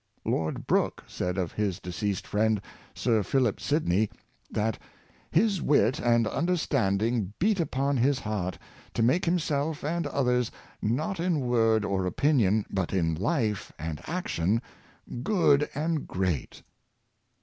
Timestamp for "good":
15.21-15.69